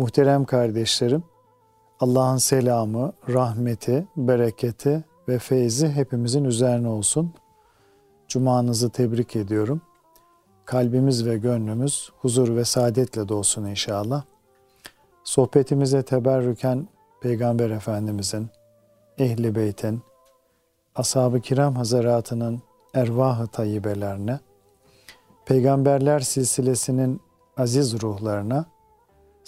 [0.00, 1.22] Muhterem kardeşlerim,
[2.00, 7.34] Allah'ın selamı, rahmeti, bereketi ve feyzi hepimizin üzerine olsun.
[8.28, 9.82] Cumanızı tebrik ediyorum.
[10.64, 14.22] Kalbimiz ve gönlümüz huzur ve saadetle dolsun inşallah.
[15.24, 16.88] Sohbetimize teberrüken
[17.20, 18.48] Peygamber Efendimizin,
[19.18, 20.02] Ehli Beyt'in,
[20.94, 22.62] Ashab-ı Kiram Hazaratının
[22.94, 24.40] ervah-ı tayyibelerine,
[25.46, 27.20] Peygamberler silsilesinin
[27.56, 28.66] aziz ruhlarına,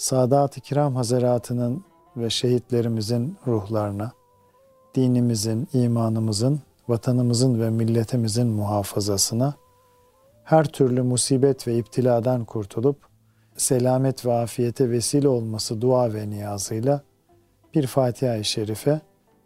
[0.03, 1.83] Sadat-ı Kiram Hazaratının
[2.17, 4.11] ve şehitlerimizin ruhlarına,
[4.95, 9.53] dinimizin, imanımızın, vatanımızın ve milletimizin muhafazasına,
[10.43, 12.97] her türlü musibet ve iptiladan kurtulup,
[13.57, 17.01] selamet ve afiyete vesile olması dua ve niyazıyla
[17.75, 19.01] bir Fatiha-i Şerife,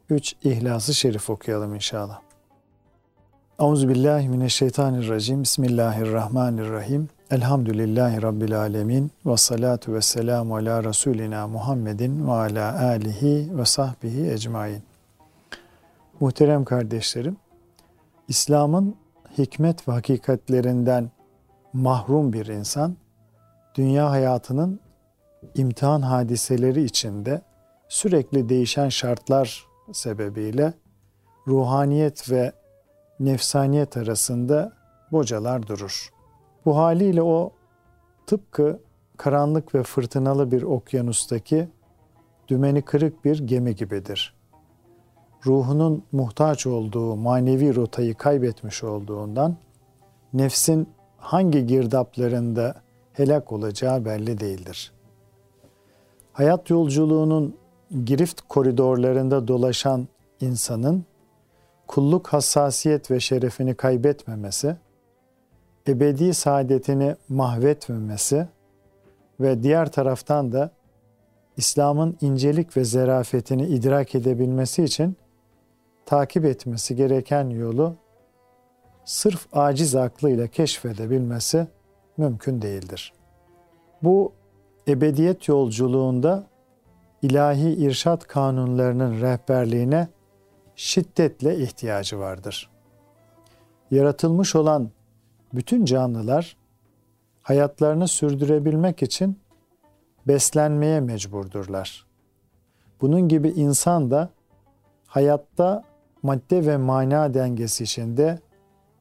[0.09, 2.19] üç İhlas-ı Şerif okuyalım inşallah.
[3.59, 5.43] Euzubillahimineşşeytanirracim.
[5.43, 7.09] Bismillahirrahmanirrahim.
[7.31, 9.11] Elhamdülillahi Rabbil alemin.
[9.25, 14.83] Ve salatu ve selamu ala Resulina Muhammedin ve ala alihi ve sahbihi ecmain.
[16.19, 17.37] Muhterem kardeşlerim,
[18.27, 18.95] İslam'ın
[19.37, 21.11] hikmet ve hakikatlerinden
[21.73, 22.97] mahrum bir insan,
[23.75, 24.79] dünya hayatının
[25.55, 27.41] imtihan hadiseleri içinde
[27.89, 30.73] sürekli değişen şartlar sebebiyle
[31.47, 32.51] ruhaniyet ve
[33.19, 34.73] nefsaniyet arasında
[35.11, 36.16] bocalar durur.
[36.67, 37.51] Bu haliyle o
[38.25, 38.79] tıpkı
[39.17, 41.67] karanlık ve fırtınalı bir okyanustaki
[42.47, 44.33] dümeni kırık bir gemi gibidir.
[45.45, 49.57] Ruhunun muhtaç olduğu manevi rotayı kaybetmiş olduğundan
[50.33, 52.75] nefsin hangi girdaplarında
[53.13, 54.91] helak olacağı belli değildir.
[56.33, 57.57] Hayat yolculuğunun
[58.05, 60.07] girift koridorlarında dolaşan
[60.41, 61.05] insanın
[61.87, 64.77] kulluk hassasiyet ve şerefini kaybetmemesi,
[65.87, 68.47] ebedi saadetini mahvetmemesi
[69.39, 70.71] ve diğer taraftan da
[71.57, 75.17] İslam'ın incelik ve zerafetini idrak edebilmesi için
[76.05, 77.95] takip etmesi gereken yolu
[79.05, 81.67] sırf aciz aklıyla keşfedebilmesi
[82.17, 83.13] mümkün değildir.
[84.03, 84.33] Bu
[84.87, 86.43] ebediyet yolculuğunda
[87.21, 90.07] ilahi irşat kanunlarının rehberliğine
[90.75, 92.69] şiddetle ihtiyacı vardır.
[93.91, 94.89] Yaratılmış olan
[95.53, 96.57] bütün canlılar
[97.41, 99.39] hayatlarını sürdürebilmek için
[100.27, 102.05] beslenmeye mecburdurlar.
[103.01, 104.29] Bunun gibi insan da
[105.07, 105.83] hayatta
[106.23, 108.39] madde ve mana dengesi içinde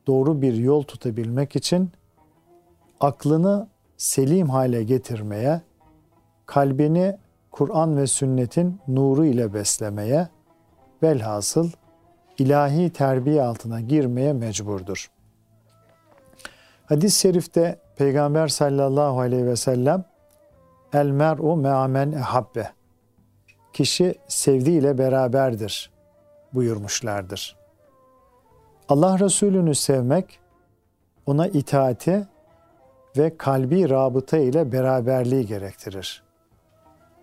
[0.07, 1.91] doğru bir yol tutabilmek için
[3.01, 5.61] aklını selim hale getirmeye,
[6.47, 7.19] kalbini
[7.51, 10.29] Kur'an ve sünnetin nuru ile beslemeye,
[11.03, 11.71] velhasıl
[12.39, 15.11] ilahi terbiye altına girmeye mecburdur.
[16.87, 20.05] Hadis-i şerifte Peygamber sallallahu aleyhi ve sellem
[20.93, 22.71] El mer'u me'amen ehabbe
[23.73, 25.91] Kişi sevdiğiyle beraberdir
[26.55, 27.57] buyurmuşlardır.
[28.89, 30.41] Allah Resulü'nü sevmek,
[31.27, 32.27] ona itaati
[33.17, 36.23] ve kalbi rabıta ile beraberliği gerektirir.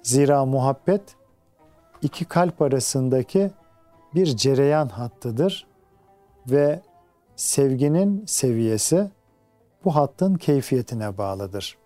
[0.02, 1.16] Zira muhabbet
[2.02, 3.52] iki kalp arasındaki
[4.16, 5.68] bir cereyan hattıdır
[6.48, 6.82] ve
[7.36, 9.12] sevginin seviyesi
[9.86, 11.78] bu hattın keyfiyetine bağlıdır.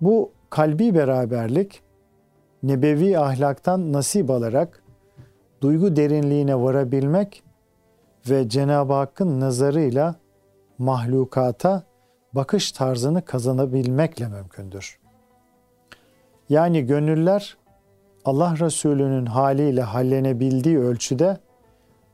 [0.00, 1.82] Bu kalbi beraberlik
[2.62, 4.82] nebevi ahlaktan nasip alarak
[5.60, 7.42] duygu derinliğine varabilmek
[8.30, 10.14] ve Cenab-ı Hakk'ın nazarıyla
[10.78, 11.82] mahlukata
[12.32, 14.98] bakış tarzını kazanabilmekle mümkündür.
[16.48, 17.56] Yani gönüller
[18.24, 21.38] Allah Resulü'nün haliyle hallenebildiği ölçüde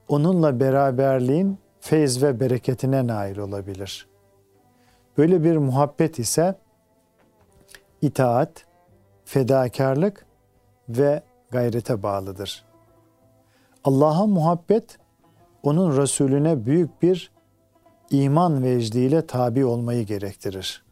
[0.09, 4.09] onunla beraberliğin feyz ve bereketine nail olabilir.
[5.19, 6.55] Böyle bir muhabbet ise
[8.03, 8.67] itaat,
[9.25, 10.27] fedakarlık
[10.89, 12.65] ve gayrete bağlıdır.
[13.85, 14.99] Allah'a muhabbet
[15.63, 17.33] onun Resulüne büyük bir
[18.11, 20.85] iman vecdiyle tabi olmayı gerektirir.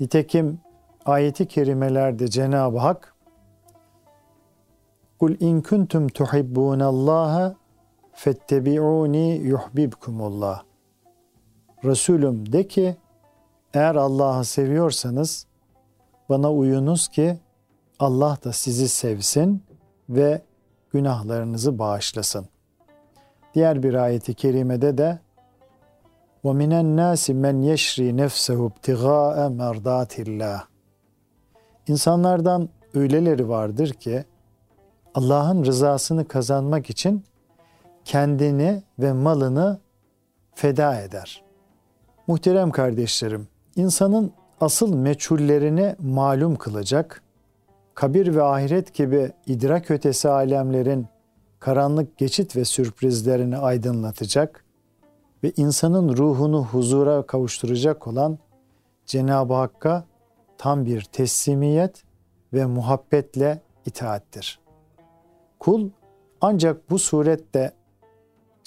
[0.00, 0.60] Nitekim
[1.04, 3.14] ayeti kerimelerde Cenab-ı Hak
[5.18, 7.56] Kul in kuntum tuhibbunallaha
[8.17, 10.63] fettebi'uni yuhbibkumullah.
[11.83, 12.95] Resulüm de ki
[13.73, 15.47] eğer Allah'ı seviyorsanız
[16.29, 17.37] bana uyunuz ki
[17.99, 19.63] Allah da sizi sevsin
[20.09, 20.41] ve
[20.91, 22.47] günahlarınızı bağışlasın.
[23.53, 25.19] Diğer bir ayeti kerimede de
[26.43, 30.61] وَمِنَ النَّاسِ مَنْ يَشْرِي نَفْسَهُ ابْتِغَاءَ مَرْضَاتِ اللّٰهِ
[31.87, 34.25] İnsanlardan öyleleri vardır ki
[35.15, 37.23] Allah'ın rızasını kazanmak için
[38.08, 39.78] kendini ve malını
[40.54, 41.42] feda eder.
[42.26, 47.22] Muhterem kardeşlerim, insanın asıl meçhullerini malum kılacak,
[47.94, 51.06] kabir ve ahiret gibi idrak ötesi alemlerin
[51.60, 54.64] karanlık geçit ve sürprizlerini aydınlatacak
[55.44, 58.38] ve insanın ruhunu huzura kavuşturacak olan
[59.06, 60.04] Cenab-ı Hakk'a
[60.58, 62.02] tam bir teslimiyet
[62.52, 64.60] ve muhabbetle itaattir.
[65.58, 65.90] Kul
[66.40, 67.77] ancak bu surette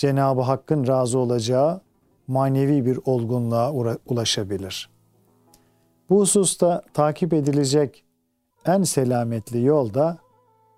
[0.02, 1.82] Cenab-ı Hakk'ın razı olacağı
[2.28, 3.72] manevi bir olgunluğa
[4.06, 4.90] ulaşabilir.
[6.10, 8.04] Bu hususta takip edilecek
[8.66, 10.18] en selametli yol da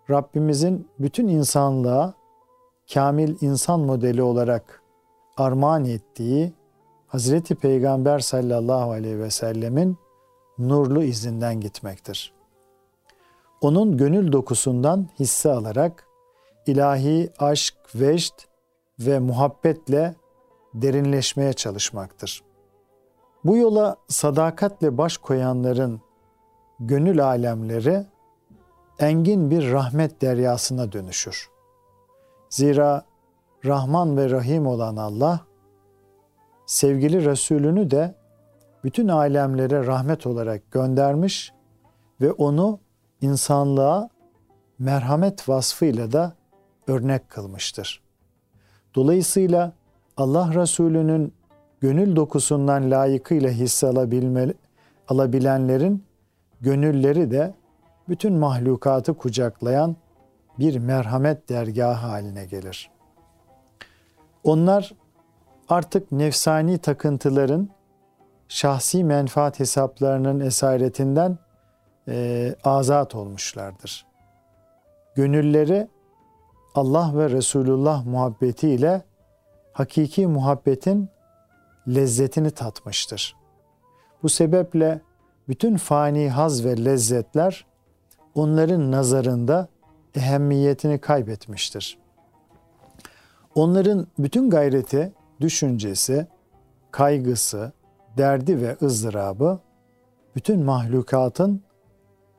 [0.10, 2.14] Rabbimizin bütün insanlığa
[2.94, 4.82] kamil insan modeli olarak
[5.38, 6.54] armağan ettiği
[7.08, 9.98] Hazreti Peygamber sallallahu aleyhi ve sellemin
[10.58, 12.34] nurlu izinden gitmektir.
[13.62, 16.08] Onun gönül dokusundan hisse alarak
[16.68, 18.53] ilahi aşk, vecd
[19.00, 20.16] ve muhabbetle
[20.74, 22.44] derinleşmeye çalışmaktır.
[23.46, 26.02] Bu yola sadakatle baş koyanların
[26.80, 28.06] gönül alemleri
[29.00, 31.50] engin bir rahmet deryasına dönüşür.
[32.50, 33.06] Zira
[33.66, 35.40] Rahman ve Rahim olan Allah
[36.66, 38.16] sevgili Resulünü de
[38.84, 41.54] bütün alemlere rahmet olarak göndermiş
[42.22, 42.80] ve onu
[43.22, 44.10] insanlığa
[44.80, 46.34] merhamet vasfıyla da
[46.88, 48.04] örnek kılmıştır.
[48.96, 49.74] Dolayısıyla
[50.18, 51.34] Allah Resulü'nün
[51.82, 54.54] gönül dokusundan layıkıyla hisse alabilmeli,
[55.08, 56.04] alabilenlerin
[56.62, 57.54] gönülleri de
[58.10, 59.96] bütün mahlukatı kucaklayan
[60.60, 62.92] bir merhamet dergahı haline gelir.
[64.44, 64.94] Onlar
[65.70, 67.70] artık nefsani takıntıların
[68.48, 71.38] şahsi menfaat hesaplarının esaretinden
[72.08, 74.06] e, azat olmuşlardır.
[75.16, 75.88] Gönülleri
[76.76, 79.02] Allah ve Resulullah muhabbetiyle
[79.74, 81.10] hakiki muhabbetin
[81.88, 83.36] lezzetini tatmıştır.
[84.24, 85.02] Bu sebeple
[85.48, 87.66] bütün fani haz ve lezzetler
[88.36, 89.68] onların nazarında
[90.16, 91.98] ehemmiyetini kaybetmiştir.
[93.56, 96.28] Onların bütün gayreti, düşüncesi,
[96.92, 97.72] kaygısı,
[98.18, 99.60] derdi ve ızdırabı
[100.36, 101.62] bütün mahlukatın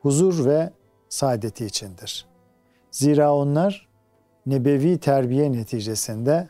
[0.01, 0.69] huzur ve
[1.09, 2.25] saadeti içindir.
[2.91, 3.87] Zira onlar
[4.45, 6.49] nebevi terbiye neticesinde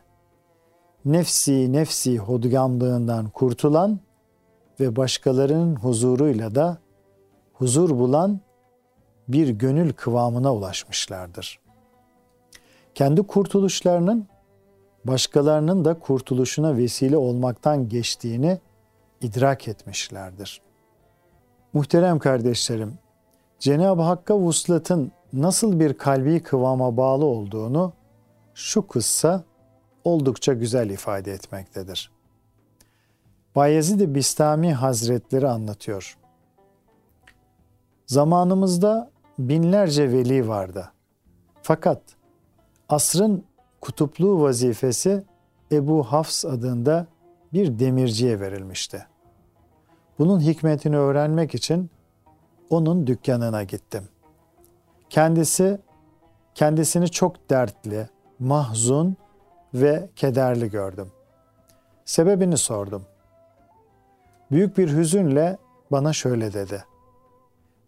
[1.06, 4.00] nefsi nefsi hodgamlığından kurtulan
[4.80, 6.78] ve başkalarının huzuruyla da
[7.54, 8.40] huzur bulan
[9.28, 11.60] bir gönül kıvamına ulaşmışlardır.
[12.96, 14.28] Kendi kurtuluşlarının
[15.06, 18.60] başkalarının da kurtuluşuna vesile olmaktan geçtiğini
[19.22, 20.62] idrak etmişlerdir.
[21.74, 22.94] Muhterem kardeşlerim,
[23.60, 27.94] Cenab-ı Hakk'a vuslatın nasıl bir kalbi kıvama bağlı olduğunu
[28.54, 29.44] şu kıssa
[30.04, 32.12] oldukça güzel ifade etmektedir.
[33.56, 36.18] Bayezid-i Bistami Hazretleri anlatıyor.
[38.08, 40.92] Zamanımızda binlerce veli vardı.
[41.62, 42.02] Fakat
[42.90, 43.44] asrın
[43.82, 45.24] kutupluğu vazifesi
[45.72, 47.08] Ebu Hafs adında
[47.54, 49.06] bir demirciye verilmişti.
[50.20, 51.90] Bunun hikmetini öğrenmek için
[52.70, 54.04] onun dükkanına gittim.
[55.16, 55.80] Kendisi
[56.56, 58.10] kendisini çok dertli,
[58.40, 59.18] mahzun
[59.74, 61.12] ve kederli gördüm.
[62.06, 63.06] Sebebini sordum.
[64.52, 65.58] Büyük bir hüzünle
[65.92, 66.84] bana şöyle dedi.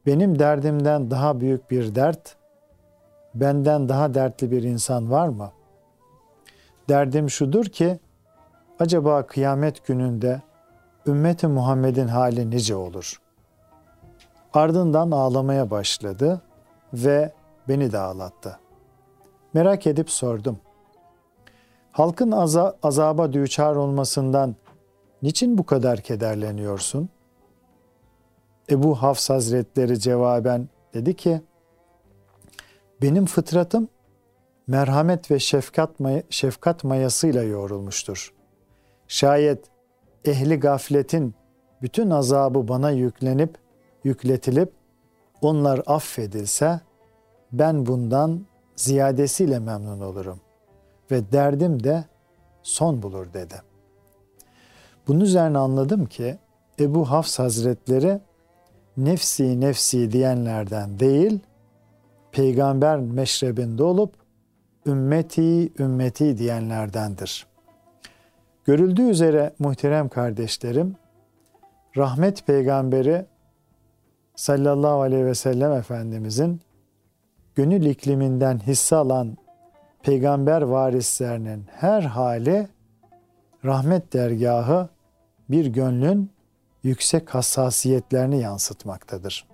[0.06, 2.36] Benim derdimden daha büyük bir dert,
[3.36, 5.52] benden daha dertli bir insan var mı?
[6.90, 8.00] Derdim şudur ki,
[8.80, 10.42] acaba kıyamet gününde
[11.08, 13.22] ümmeti Muhammed'in hali nice olur?
[14.54, 16.42] Ardından ağlamaya başladı
[16.94, 17.34] ve
[17.68, 18.60] beni de ağlattı.
[19.54, 20.60] Merak edip sordum.
[21.92, 24.56] Halkın aza, azaba düçar olmasından
[25.22, 27.10] niçin bu kadar kederleniyorsun?
[28.70, 31.42] Ebu Hafs Hazretleri cevaben dedi ki,
[33.02, 33.90] benim fıtratım
[34.68, 38.34] merhamet ve şefkat, may şefkat mayasıyla yoğrulmuştur.
[39.08, 39.66] Şayet
[40.26, 41.36] ehli gafletin
[41.82, 43.58] bütün azabı bana yüklenip,
[44.04, 44.72] yükletilip
[45.42, 46.80] onlar affedilse
[47.52, 50.40] ben bundan ziyadesiyle memnun olurum
[51.12, 52.06] ve derdim de
[52.64, 53.62] son bulur dedi.
[55.08, 56.38] Bunun üzerine anladım ki
[56.80, 58.20] Ebu Hafs Hazretleri
[58.98, 61.40] nefsi nefsi diyenlerden değil,
[62.32, 64.14] peygamber meşrebinde olup
[64.86, 67.48] ümmeti ümmeti diyenlerdendir.
[68.66, 70.96] Görüldüğü üzere muhterem kardeşlerim,
[71.98, 73.26] rahmet peygamberi
[74.38, 76.62] sallallahu aleyhi ve sellem Efendimizin
[77.56, 79.38] gönül ikliminden hisse alan
[80.04, 82.68] peygamber varislerinin her hali
[83.66, 84.90] rahmet dergahı
[85.50, 86.32] bir gönlün
[86.84, 89.48] yüksek hassasiyetlerini yansıtmaktadır.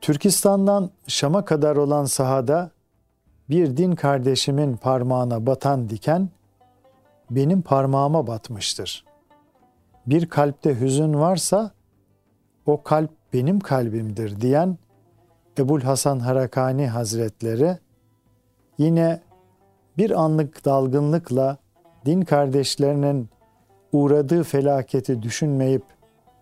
[0.00, 2.70] Türkistan'dan Şam'a kadar olan sahada
[3.50, 6.28] bir din kardeşimin parmağına batan diken
[7.30, 9.04] benim parmağıma batmıştır.
[10.06, 11.70] Bir kalpte hüzün varsa
[12.66, 14.78] o kalp benim kalbimdir diyen
[15.58, 17.78] Ebul Hasan Harakani Hazretleri
[18.78, 19.20] yine
[19.98, 21.56] bir anlık dalgınlıkla
[22.06, 23.28] din kardeşlerinin
[23.92, 25.82] uğradığı felaketi düşünmeyip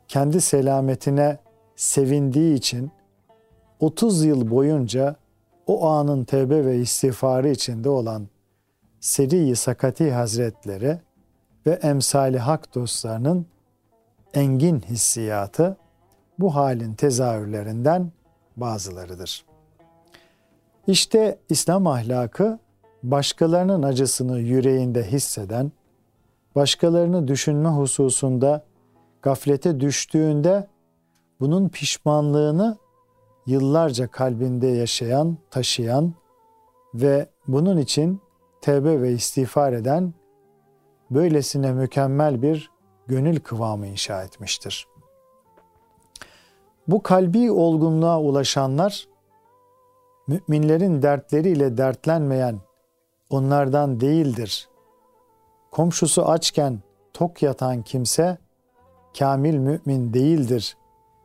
[0.08, 1.38] kendi selametine
[1.76, 2.90] sevindiği için
[3.80, 5.16] 30 yıl boyunca
[5.66, 8.28] o anın tevbe ve istiğfarı içinde olan
[9.00, 11.00] Seri-i Sakati Hazretleri
[11.66, 13.46] ve emsali hak dostlarının
[14.34, 15.76] engin hissiyatı
[16.38, 18.12] bu halin tezahürlerinden
[18.56, 19.44] bazılarıdır.
[20.86, 22.58] İşte İslam ahlakı
[23.02, 25.72] başkalarının acısını yüreğinde hisseden,
[26.54, 28.64] başkalarını düşünme hususunda
[29.22, 30.68] gaflete düştüğünde
[31.40, 32.76] bunun pişmanlığını
[33.46, 36.14] yıllarca kalbinde yaşayan, taşıyan
[36.94, 38.20] ve bunun için
[38.60, 40.14] tevbe ve istiğfar eden
[41.10, 42.70] böylesine mükemmel bir
[43.06, 44.93] gönül kıvamı inşa etmiştir.
[46.88, 49.08] Bu kalbi olgunluğa ulaşanlar
[50.26, 52.60] müminlerin dertleriyle dertlenmeyen
[53.30, 54.68] onlardan değildir.
[55.70, 56.78] Komşusu açken
[57.12, 58.38] tok yatan kimse
[59.18, 60.76] kamil mümin değildir.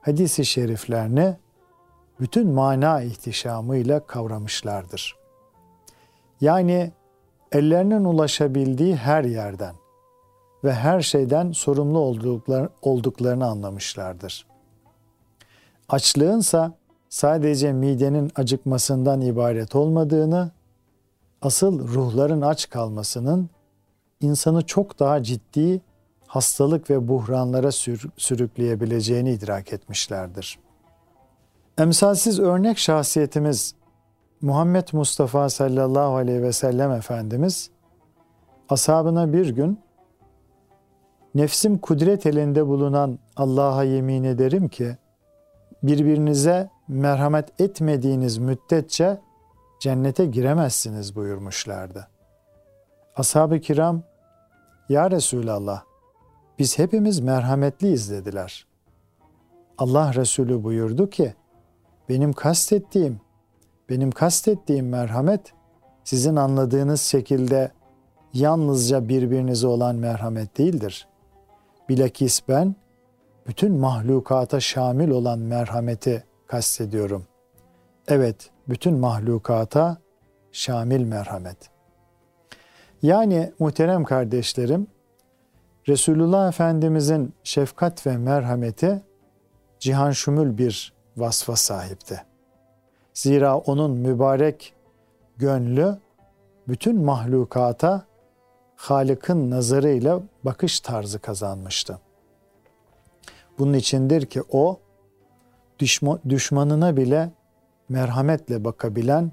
[0.01, 1.37] Hadisi şeriflerini
[2.19, 5.15] bütün mana ihtişamıyla kavramışlardır.
[6.41, 6.91] Yani
[7.51, 9.75] ellerinin ulaşabildiği her yerden
[10.63, 14.48] ve her şeyden sorumlu olduklar, olduklarını anlamışlardır.
[15.89, 16.71] Açlığınsa
[17.09, 20.51] sadece midenin acıkmasından ibaret olmadığını,
[21.41, 23.49] asıl ruhların aç kalmasının
[24.21, 25.81] insanı çok daha ciddi
[26.27, 27.71] hastalık ve buhranlara
[28.17, 30.59] sürükleyebileceğini idrak etmişlerdir.
[31.77, 33.75] Emsalsiz örnek şahsiyetimiz
[34.41, 37.69] Muhammed Mustafa sallallahu aleyhi ve sellem Efendimiz
[38.69, 39.79] ashabına bir gün
[41.35, 44.97] nefsim kudret elinde bulunan Allah'a yemin ederim ki
[45.83, 49.21] birbirinize merhamet etmediğiniz müddetçe
[49.79, 52.07] cennete giremezsiniz buyurmuşlardı.
[53.15, 54.03] Ashab-ı kiram
[54.89, 55.83] Ya Resulallah
[56.59, 58.67] biz hepimiz merhametliyiz dediler.
[59.77, 61.33] Allah Resulü buyurdu ki
[62.09, 63.21] benim kastettiğim
[63.89, 65.53] benim kastettiğim merhamet
[66.03, 67.71] sizin anladığınız şekilde
[68.33, 71.07] yalnızca birbirinize olan merhamet değildir.
[71.89, 72.75] Bilakis ben
[73.49, 77.27] bütün mahlukata şamil olan merhameti kastediyorum.
[78.07, 79.97] Evet, bütün mahlukata
[80.51, 81.57] şamil merhamet.
[83.01, 84.87] Yani muhterem kardeşlerim,
[85.87, 89.01] Resulullah Efendimizin şefkat ve merhameti
[89.79, 92.23] cihan şumul bir vasfa sahipti.
[93.13, 94.73] Zira onun mübarek
[95.37, 95.97] gönlü
[96.67, 98.05] bütün mahlukata
[98.75, 101.99] Halık'ın nazarıyla bakış tarzı kazanmıştı.
[103.59, 104.79] Bunun içindir ki o
[106.29, 107.31] düşmanına bile
[107.89, 109.31] merhametle bakabilen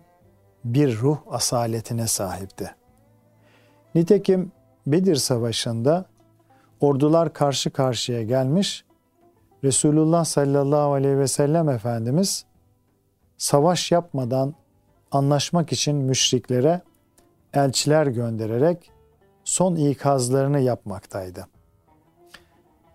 [0.65, 2.75] bir ruh asaletine sahipti.
[3.95, 4.53] Nitekim
[4.87, 6.05] Bedir Savaşı'nda
[6.81, 8.85] ordular karşı karşıya gelmiş,
[9.65, 12.45] Resulullah sallallahu aleyhi ve sellem Efendimiz
[13.39, 14.55] savaş yapmadan
[15.11, 16.81] anlaşmak için müşriklere
[17.55, 18.91] elçiler göndererek
[19.45, 21.47] son ikazlarını yapmaktaydı.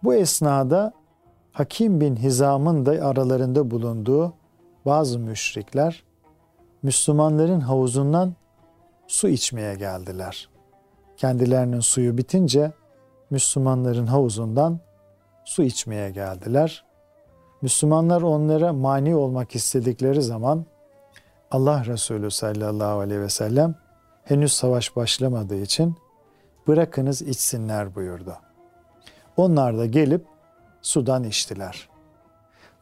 [0.03, 0.93] Bu esnada
[1.51, 4.33] Hakim bin Hizam'ın da aralarında bulunduğu
[4.85, 6.03] bazı müşrikler
[6.83, 8.33] Müslümanların havuzundan
[9.07, 10.49] su içmeye geldiler.
[11.17, 12.71] Kendilerinin suyu bitince
[13.29, 14.79] Müslümanların havuzundan
[15.45, 16.85] su içmeye geldiler.
[17.61, 20.65] Müslümanlar onlara mani olmak istedikleri zaman
[21.51, 23.75] Allah Resulü sallallahu aleyhi ve sellem
[24.23, 25.95] henüz savaş başlamadığı için
[26.67, 28.35] bırakınız içsinler buyurdu.
[29.37, 30.30] Onlar da gelip
[30.81, 31.89] sudan içtiler.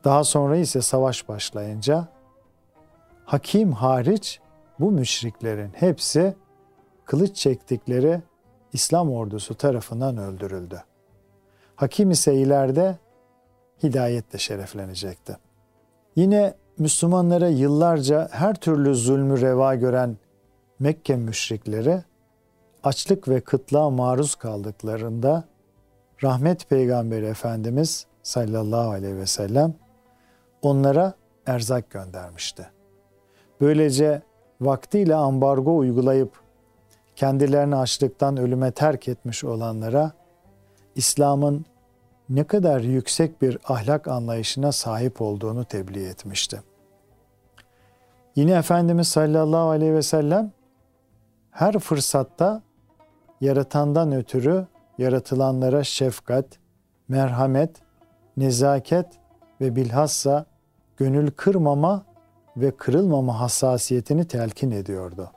[0.03, 2.07] Daha sonra ise savaş başlayınca
[3.25, 4.39] hakim hariç
[4.79, 6.35] bu müşriklerin hepsi
[7.05, 8.21] kılıç çektikleri
[8.73, 10.83] İslam ordusu tarafından öldürüldü.
[11.75, 12.97] Hakim ise ileride
[13.83, 15.37] hidayetle şereflenecekti.
[16.15, 20.17] Yine Müslümanlara yıllarca her türlü zulmü reva gören
[20.79, 22.03] Mekke müşrikleri
[22.83, 25.43] açlık ve kıtlığa maruz kaldıklarında
[26.23, 29.73] rahmet peygamberi Efendimiz sallallahu aleyhi ve sellem
[30.61, 31.13] onlara
[31.45, 32.69] erzak göndermişti.
[33.61, 34.21] Böylece
[34.61, 36.31] vaktiyle ambargo uygulayıp
[37.15, 40.11] kendilerini açlıktan ölüme terk etmiş olanlara
[40.95, 41.65] İslam'ın
[42.29, 46.61] ne kadar yüksek bir ahlak anlayışına sahip olduğunu tebliğ etmişti.
[48.35, 50.51] Yine Efendimiz sallallahu aleyhi ve sellem
[51.51, 52.61] her fırsatta
[53.41, 54.67] yaratandan ötürü
[54.99, 56.45] yaratılanlara şefkat,
[57.07, 57.69] merhamet,
[58.37, 59.05] nezaket
[59.61, 60.45] ve bilhassa
[60.97, 62.05] gönül kırmama
[62.57, 65.31] ve kırılmama hassasiyetini telkin ediyordu.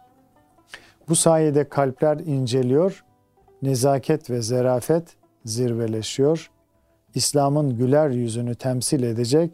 [1.08, 3.04] Bu sayede kalpler inceliyor,
[3.62, 6.50] nezaket ve zerafet zirveleşiyor,
[7.14, 9.50] İslam'ın güler yüzünü temsil edecek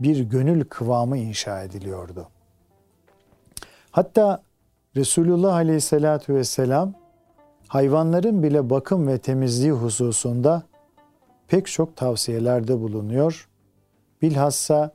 [0.00, 2.28] bir gönül kıvamı inşa ediliyordu.
[3.90, 4.42] Hatta
[4.96, 6.94] Resulullah Aleyhisselatü Vesselam
[7.68, 10.62] hayvanların bile bakım ve temizliği hususunda
[11.48, 13.48] pek çok tavsiyelerde bulunuyor.
[14.22, 14.90] Bilhassa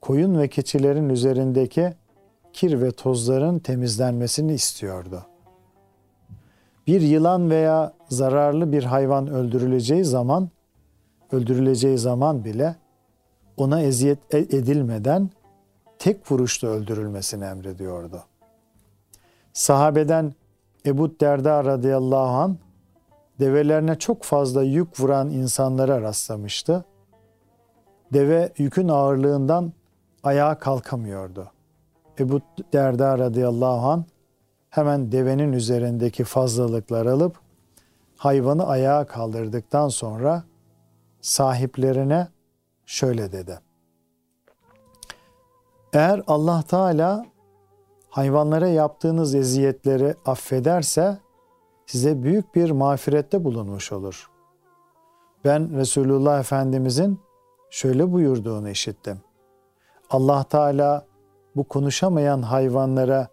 [0.00, 1.94] koyun ve keçilerin üzerindeki
[2.52, 5.22] kir ve tozların temizlenmesini istiyordu.
[6.86, 10.50] Bir yılan veya zararlı bir hayvan öldürüleceği zaman
[11.32, 12.76] öldürüleceği zaman bile
[13.56, 15.30] ona eziyet e- edilmeden
[15.98, 18.22] tek vuruşta öldürülmesini emrediyordu.
[19.52, 20.34] Sahabeden
[20.86, 22.58] Ebu Derda radıyallahu an
[23.40, 26.84] develerine çok fazla yük vuran insanlara rastlamıştı.
[28.12, 29.72] Deve yükün ağırlığından
[30.22, 31.50] ayağa kalkamıyordu.
[32.18, 32.40] Ebu
[32.72, 34.04] Derda radıyallahu an
[34.70, 37.40] hemen devenin üzerindeki fazlalıklar alıp
[38.16, 40.42] hayvanı ayağa kaldırdıktan sonra
[41.20, 42.28] sahiplerine
[42.86, 43.60] şöyle dedi.
[45.92, 47.26] Eğer Allah Teala
[48.16, 51.18] hayvanlara yaptığınız eziyetleri affederse
[51.86, 54.30] size büyük bir mağfirette bulunmuş olur.
[55.44, 57.20] Ben Resulullah Efendimizin
[57.70, 59.20] şöyle buyurduğunu işittim.
[60.10, 61.06] Allah Teala
[61.56, 63.28] bu konuşamayan hayvanlara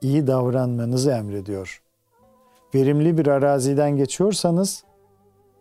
[0.00, 1.82] iyi davranmanızı emrediyor.
[2.74, 4.84] Verimli bir araziden geçiyorsanız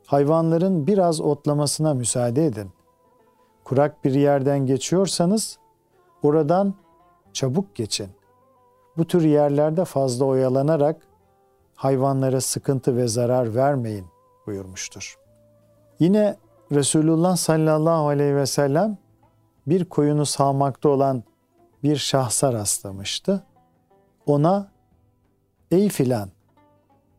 [0.05, 2.71] hayvanların biraz otlamasına müsaade edin.
[3.63, 5.57] Kurak bir yerden geçiyorsanız
[6.23, 6.73] oradan
[7.33, 8.20] çabuk geçin.
[8.97, 11.01] Bu tür yerlerde fazla oyalanarak
[11.75, 14.05] hayvanlara sıkıntı ve zarar vermeyin
[14.47, 15.17] buyurmuştur.
[15.99, 16.37] Yine
[16.71, 18.97] Resulullah sallallahu aleyhi ve sellem
[19.67, 21.23] bir koyunu sağmakta olan
[21.83, 23.43] bir şahsa rastlamıştı.
[24.25, 24.71] Ona
[25.71, 26.29] ey filan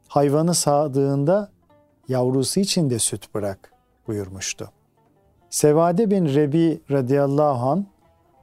[0.08, 1.50] hayvanı sağdığında
[2.08, 3.72] yavrusu için de süt bırak
[4.06, 4.70] buyurmuştu.
[5.50, 7.86] Sevade bin Rebi radıyallahu an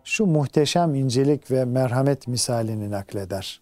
[0.09, 3.61] şu muhteşem incelik ve merhamet misalini nakleder.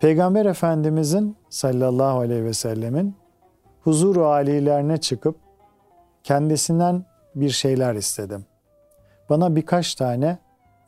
[0.00, 3.16] Peygamber Efendimizin sallallahu aleyhi ve sellemin
[3.82, 5.36] huzuru alilerine çıkıp
[6.24, 8.46] kendisinden bir şeyler istedim.
[9.30, 10.38] Bana birkaç tane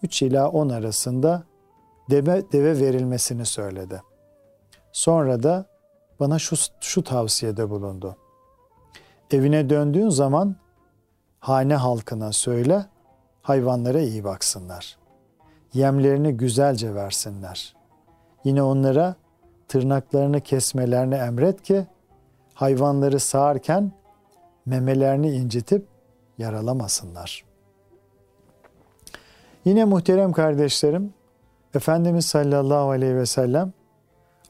[0.03, 1.43] 3 ila 10 arasında
[2.11, 4.03] deve, deve verilmesini söyledi.
[4.93, 5.67] Sonra da
[6.21, 8.17] bana şu, şu tavsiyede bulundu.
[9.31, 10.57] Evine döndüğün zaman
[11.41, 12.87] hane halkına söyle,
[13.43, 14.99] hayvanlara iyi baksınlar.
[15.75, 17.75] Yemlerini güzelce versinler.
[18.45, 19.15] Yine onlara
[19.69, 21.87] tırnaklarını kesmelerini emret ki
[22.55, 23.93] hayvanları sağarken
[24.67, 25.87] memelerini incitip
[26.39, 27.45] yaralamasınlar.
[29.65, 31.15] Yine muhterem kardeşlerim,
[31.75, 33.73] Efendimiz sallallahu aleyhi ve sellem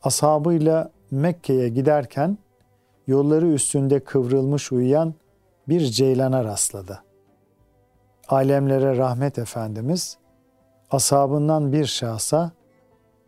[0.03, 2.39] ashabıyla Mekke'ye giderken
[3.07, 5.15] yolları üstünde kıvrılmış uyuyan
[5.69, 7.03] bir ceylana rastladı.
[8.31, 10.19] Alemlere rahmet Efendimiz
[10.91, 12.51] ashabından bir şahsa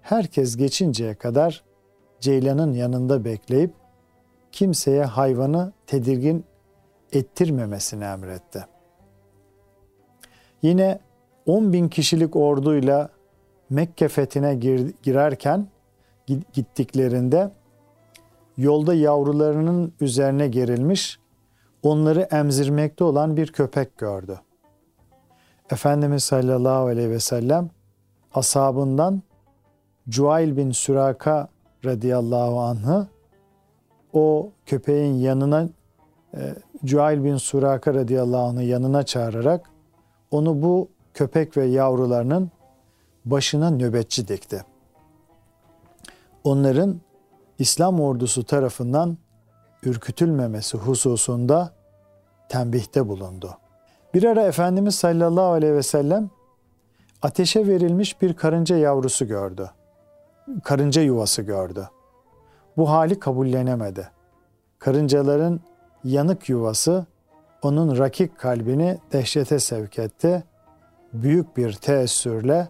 [0.00, 1.64] herkes geçinceye kadar
[2.20, 3.74] ceylanın yanında bekleyip
[4.52, 6.44] kimseye hayvanı tedirgin
[7.12, 8.66] ettirmemesini emretti.
[10.62, 11.00] Yine
[11.46, 13.08] 10 bin kişilik orduyla
[13.70, 15.66] Mekke fethine gir, girerken
[16.52, 17.50] gittiklerinde
[18.56, 21.18] yolda yavrularının üzerine gerilmiş,
[21.82, 24.40] onları emzirmekte olan bir köpek gördü.
[25.72, 27.70] Efendimiz sallallahu aleyhi ve sellem
[28.34, 29.22] ashabından
[30.08, 31.48] Cuail bin Süraka
[31.84, 33.06] radıyallahu anh'ı
[34.12, 35.68] o köpeğin yanına
[36.34, 36.54] e,
[36.84, 39.70] Cuail bin Suraka radıyallahu anh'ı yanına çağırarak
[40.30, 42.50] onu bu köpek ve yavrularının
[43.24, 44.64] başına nöbetçi dikti.
[46.44, 47.00] Onların
[47.58, 49.18] İslam ordusu tarafından
[49.82, 51.72] ürkütülmemesi hususunda
[52.48, 53.61] tembihte bulundu.
[54.14, 56.30] Bir ara Efendimiz sallallahu aleyhi ve sellem
[57.22, 59.70] ateşe verilmiş bir karınca yavrusu gördü.
[60.64, 61.88] Karınca yuvası gördü.
[62.76, 64.08] Bu hali kabullenemedi.
[64.78, 65.60] Karıncaların
[66.04, 67.06] yanık yuvası
[67.62, 70.44] onun rakik kalbini dehşete sevk etti.
[71.12, 72.68] Büyük bir teessürle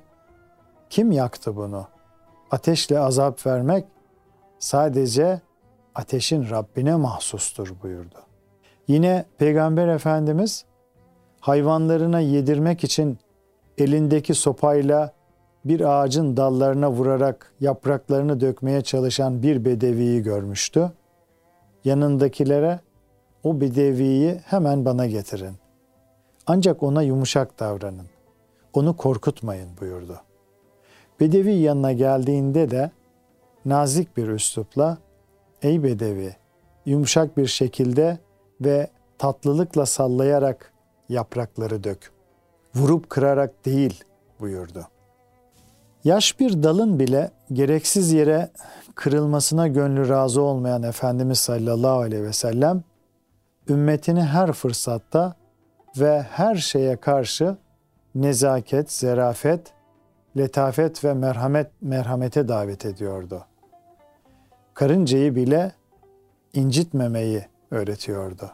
[0.90, 1.87] kim yaktı bunu?
[2.50, 3.85] Ateşle azap vermek
[4.59, 5.40] sadece
[5.94, 8.18] ateşin Rabbine mahsustur buyurdu.
[8.88, 10.64] Yine Peygamber Efendimiz
[11.42, 13.18] hayvanlarına yedirmek için
[13.78, 15.12] elindeki sopayla
[15.64, 20.92] bir ağacın dallarına vurarak yapraklarını dökmeye çalışan bir bedeviyi görmüştü.
[21.85, 22.81] Yanındakilere
[23.44, 25.55] o bedeviyi hemen bana getirin.
[26.46, 28.07] Ancak ona yumuşak davranın.
[28.72, 30.20] Onu korkutmayın buyurdu.
[31.20, 32.90] Bedevi yanına geldiğinde de
[33.64, 34.98] nazik bir üslupla
[35.62, 36.37] ey bedevi
[36.87, 38.18] yumuşak bir şekilde
[38.61, 40.72] ve tatlılıkla sallayarak
[41.12, 42.12] yaprakları dök.
[42.75, 44.05] Vurup kırarak değil
[44.40, 44.87] buyurdu.
[46.05, 48.51] Yaş bir dalın bile gereksiz yere
[48.94, 52.85] kırılmasına gönlü razı olmayan Efendimiz sallallahu aleyhi ve sellem
[53.68, 55.35] ümmetini her fırsatta
[55.96, 57.57] ve her şeye karşı
[58.14, 59.72] nezaket, zerafet,
[60.37, 63.44] letafet ve merhamet merhamete davet ediyordu.
[64.75, 65.72] Karıncayı bile
[66.53, 68.51] incitmemeyi öğretiyordu.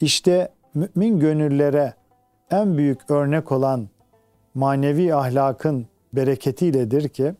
[0.00, 1.94] İşte mümin gönüllere
[2.50, 3.88] en büyük örnek olan
[4.54, 7.34] manevi ahlakın bereketiyledir ki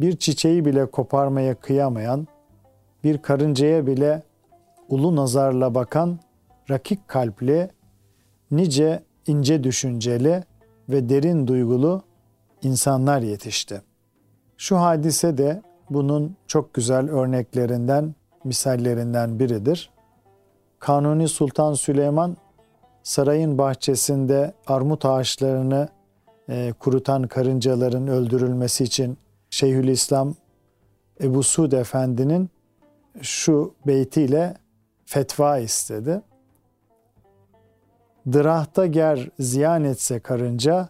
[0.00, 2.26] bir çiçeği bile koparmaya kıyamayan,
[3.04, 4.22] bir karıncaya bile
[4.88, 6.18] ulu nazarla bakan
[6.70, 7.70] rakik kalpli,
[8.50, 10.44] nice ince düşünceli
[10.88, 12.02] ve derin duygulu
[12.62, 13.82] insanlar yetişti.
[14.56, 19.90] Şu hadise de bunun çok güzel örneklerinden, misallerinden biridir.
[20.82, 22.36] Kanuni Sultan Süleyman
[23.02, 25.88] sarayın bahçesinde armut ağaçlarını
[26.48, 29.18] e, kurutan karıncaların öldürülmesi için
[29.50, 30.34] Şeyhülislam
[31.20, 32.50] Ebu Suud Efendi'nin
[33.20, 34.54] şu beytiyle
[35.04, 36.22] fetva istedi.
[38.32, 40.88] Dırahta ger ziyan etse karınca,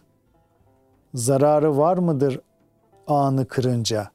[1.13, 2.39] zararı var mıdır
[3.07, 4.11] anı kırınca?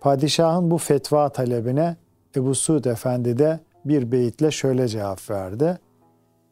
[0.00, 1.96] Padişahın bu fetva talebine
[2.36, 5.78] Ebu Suud Efendi de bir beyitle şöyle cevap verdi.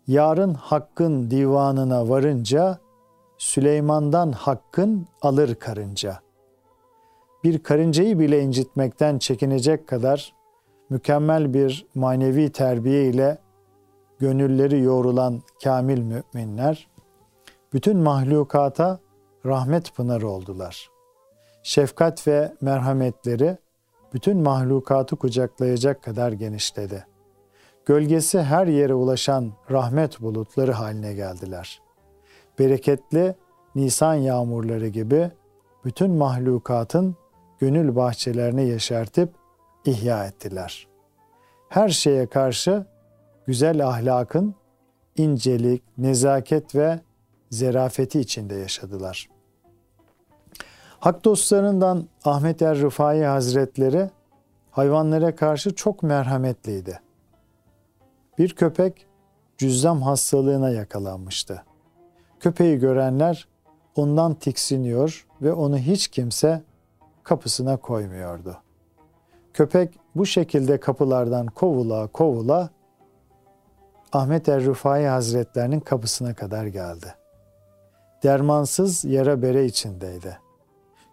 [0.06, 2.78] Yarın hakkın divanına varınca
[3.38, 6.20] Süleyman'dan hakkın alır karınca.
[7.44, 10.34] Bir karıncayı bile incitmekten çekinecek kadar
[10.90, 13.38] mükemmel bir manevi terbiye ile
[14.18, 16.88] gönülleri yoğrulan kamil müminler
[17.72, 18.98] bütün mahlukata
[19.46, 20.88] rahmet pınarı oldular.
[21.62, 23.58] Şefkat ve merhametleri
[24.14, 27.06] bütün mahlukatı kucaklayacak kadar genişledi.
[27.88, 31.82] Gölgesi her yere ulaşan rahmet bulutları haline geldiler.
[32.58, 33.34] Bereketli
[33.74, 35.30] Nisan yağmurları gibi
[35.84, 37.16] bütün mahlukatın
[37.58, 39.30] gönül bahçelerini yeşertip
[39.84, 40.88] ihya ettiler.
[41.68, 42.86] Her şeye karşı
[43.46, 44.54] güzel ahlakın
[45.16, 47.00] incelik, nezaket ve
[47.50, 49.28] zerafeti içinde yaşadılar.
[51.00, 54.10] Hak dostlarından Ahmet er Rıfai Hazretleri
[54.70, 57.00] hayvanlara karşı çok merhametliydi.
[58.38, 59.06] Bir köpek
[59.58, 61.62] cüzzam hastalığına yakalanmıştı.
[62.40, 63.48] Köpeği görenler
[63.96, 66.62] ondan tiksiniyor ve onu hiç kimse
[67.22, 68.56] kapısına koymuyordu.
[69.52, 72.70] Köpek bu şekilde kapılardan kovula kovula
[74.12, 77.14] Ahmet er Rufai Hazretlerinin kapısına kadar geldi.
[78.22, 80.38] Dermansız yara bere içindeydi.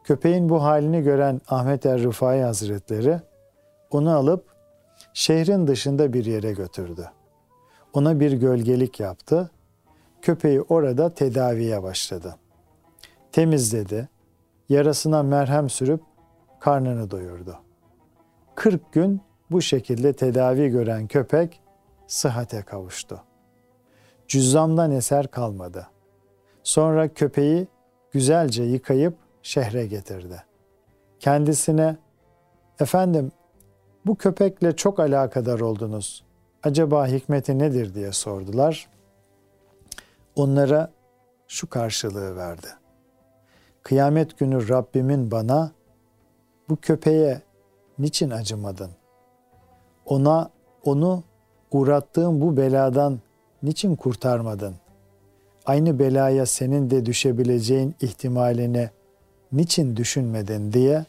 [0.04, 3.22] Köpeğin bu halini gören Ahmet er Rufai Hazretleri
[3.92, 4.55] onu alıp
[5.16, 7.10] şehrin dışında bir yere götürdü.
[7.94, 9.52] Ona bir gölgelik yaptı.
[10.22, 12.36] Köpeği orada tedaviye başladı.
[13.32, 14.10] Temizledi,
[14.70, 16.02] yarasına merhem sürüp
[16.60, 17.60] karnını doyurdu.
[18.56, 21.62] 40 gün bu şekilde tedavi gören köpek
[22.08, 23.24] sıhhate kavuştu.
[24.28, 25.88] Cüzzamdan eser kalmadı.
[26.64, 27.68] Sonra köpeği
[28.12, 30.44] güzelce yıkayıp şehre getirdi.
[31.20, 31.98] Kendisine,
[32.80, 33.32] efendim
[34.06, 36.24] bu köpekle çok alakadar oldunuz.
[36.64, 38.90] Acaba hikmeti nedir diye sordular.
[40.36, 40.92] Onlara
[41.48, 42.68] şu karşılığı verdi.
[43.84, 45.72] Kıyamet günü Rabbimin bana
[46.70, 47.42] bu köpeğe
[48.00, 48.92] niçin acımadın?
[50.06, 50.50] Ona
[50.84, 51.24] onu
[51.72, 53.20] uğrattığım bu beladan
[53.64, 54.76] niçin kurtarmadın?
[55.66, 58.90] Aynı belaya senin de düşebileceğin ihtimalini
[59.52, 61.06] niçin düşünmedin diye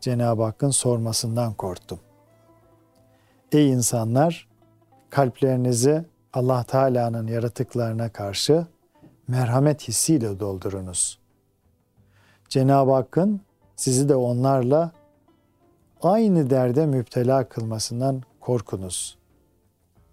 [0.00, 1.98] Cenab-ı Hakk'ın sormasından korktum.
[3.52, 4.48] Ey insanlar,
[5.10, 8.66] kalplerinizi Allah Teala'nın yaratıklarına karşı
[9.28, 11.18] merhamet hissiyle doldurunuz.
[12.48, 13.40] Cenab-ı Hakk'ın
[13.76, 14.92] sizi de onlarla
[16.02, 19.18] aynı derde müptela kılmasından korkunuz.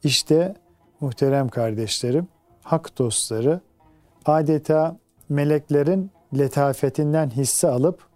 [0.04, 0.56] İşte
[1.00, 2.28] muhterem kardeşlerim,
[2.64, 3.62] hak dostları
[4.26, 4.98] adeta
[5.30, 8.08] meleklerin letafetinden hisse alıp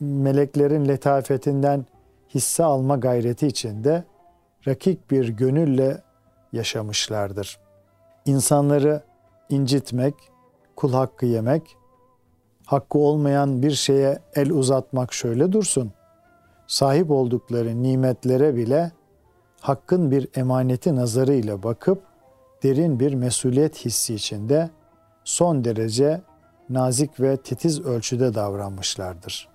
[0.00, 1.86] meleklerin letafetinden
[2.34, 4.04] hisse alma gayreti içinde
[4.66, 6.02] rakik bir gönülle
[6.52, 7.58] yaşamışlardır.
[8.24, 9.02] İnsanları
[9.48, 10.14] incitmek,
[10.76, 11.78] kul hakkı yemek
[12.68, 15.92] hakkı olmayan bir şeye el uzatmak şöyle dursun.
[16.66, 18.92] Sahip oldukları nimetlere bile
[19.60, 22.02] hakkın bir emaneti nazarıyla bakıp
[22.62, 24.70] derin bir mesuliyet hissi içinde
[25.24, 26.20] son derece
[26.70, 29.48] nazik ve titiz ölçüde davranmışlardır.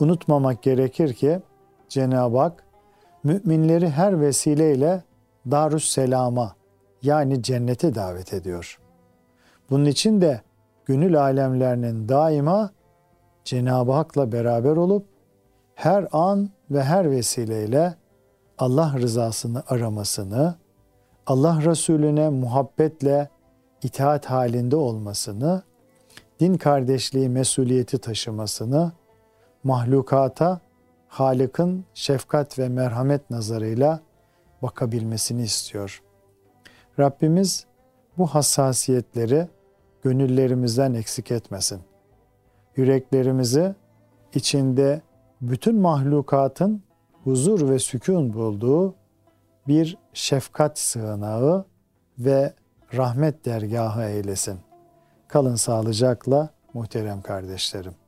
[0.00, 1.40] Unutmamak gerekir ki
[1.88, 2.64] Cenab-ı Hak
[3.24, 5.02] müminleri her vesileyle
[5.50, 6.54] Darüs Selam'a
[7.02, 8.78] yani cennete davet ediyor.
[9.70, 10.40] Bunun için de
[10.84, 12.70] gönül alemlerinin daima
[13.44, 15.06] Cenab-ı Hak'la beraber olup
[15.74, 17.94] her an ve her vesileyle
[18.58, 20.54] Allah rızasını aramasını,
[21.26, 23.28] Allah Resulüne muhabbetle
[23.82, 25.62] itaat halinde olmasını,
[26.40, 28.92] din kardeşliği mesuliyeti taşımasını,
[29.64, 30.60] mahlukata
[31.10, 34.00] Halık'ın şefkat ve merhamet nazarıyla
[34.62, 36.02] bakabilmesini istiyor.
[36.98, 37.66] Rabbimiz
[38.18, 39.48] bu hassasiyetleri
[40.02, 41.80] gönüllerimizden eksik etmesin.
[42.76, 43.74] Yüreklerimizi
[44.34, 45.02] içinde
[45.40, 46.82] bütün mahlukatın
[47.24, 48.94] huzur ve sükun bulduğu
[49.68, 51.64] bir şefkat sığınağı
[52.18, 52.54] ve
[52.94, 54.58] rahmet dergahı eylesin.
[55.28, 57.99] Kalın sağlıcakla muhterem kardeşlerim.